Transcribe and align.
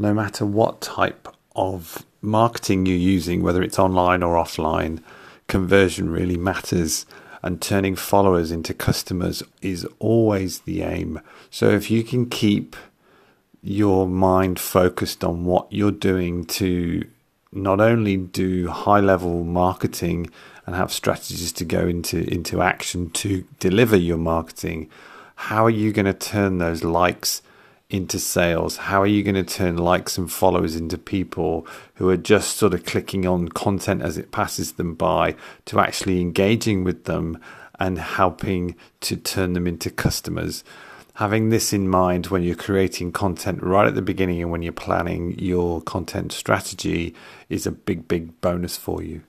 no 0.00 0.14
matter 0.14 0.46
what 0.46 0.80
type 0.80 1.28
of 1.54 2.06
marketing 2.22 2.86
you're 2.86 2.96
using, 2.96 3.42
whether 3.42 3.62
it's 3.62 3.78
online 3.78 4.22
or 4.22 4.34
offline, 4.34 5.02
conversion 5.46 6.10
really 6.10 6.38
matters. 6.38 7.04
And 7.42 7.60
turning 7.60 7.96
followers 7.96 8.50
into 8.50 8.74
customers 8.74 9.42
is 9.62 9.86
always 9.98 10.60
the 10.60 10.82
aim. 10.82 11.20
So 11.50 11.70
if 11.70 11.90
you 11.90 12.02
can 12.02 12.28
keep 12.28 12.76
your 13.62 14.06
mind 14.06 14.58
focused 14.58 15.24
on 15.24 15.44
what 15.44 15.66
you're 15.70 15.90
doing 15.90 16.44
to 16.44 17.02
not 17.52 17.80
only 17.80 18.16
do 18.16 18.68
high 18.68 19.00
level 19.00 19.44
marketing 19.44 20.30
and 20.66 20.74
have 20.76 20.92
strategies 20.92 21.52
to 21.52 21.64
go 21.64 21.80
into 21.80 22.22
into 22.32 22.62
action 22.62 23.10
to 23.10 23.44
deliver 23.58 23.96
your 23.96 24.16
marketing 24.16 24.88
how 25.34 25.66
are 25.66 25.70
you 25.70 25.92
going 25.92 26.06
to 26.06 26.14
turn 26.14 26.58
those 26.58 26.84
likes 26.84 27.42
into 27.90 28.18
sales 28.18 28.76
how 28.76 29.02
are 29.02 29.06
you 29.06 29.22
going 29.22 29.34
to 29.34 29.42
turn 29.42 29.76
likes 29.76 30.16
and 30.16 30.32
followers 30.32 30.76
into 30.76 30.96
people 30.96 31.66
who 31.94 32.08
are 32.08 32.16
just 32.16 32.56
sort 32.56 32.72
of 32.72 32.84
clicking 32.84 33.26
on 33.26 33.48
content 33.48 34.02
as 34.02 34.16
it 34.16 34.30
passes 34.30 34.72
them 34.72 34.94
by 34.94 35.34
to 35.64 35.80
actually 35.80 36.20
engaging 36.20 36.84
with 36.84 37.04
them 37.04 37.38
and 37.78 37.98
helping 37.98 38.74
to 39.00 39.16
turn 39.16 39.52
them 39.52 39.66
into 39.66 39.90
customers 39.90 40.64
having 41.20 41.50
this 41.50 41.74
in 41.74 41.86
mind 41.86 42.28
when 42.28 42.42
you're 42.42 42.54
creating 42.54 43.12
content 43.12 43.62
right 43.62 43.86
at 43.86 43.94
the 43.94 44.00
beginning 44.00 44.40
and 44.40 44.50
when 44.50 44.62
you're 44.62 44.72
planning 44.72 45.38
your 45.38 45.82
content 45.82 46.32
strategy 46.32 47.14
is 47.50 47.66
a 47.66 47.70
big, 47.70 48.08
big 48.08 48.40
bonus 48.40 48.78
for 48.78 49.02
you. 49.02 49.22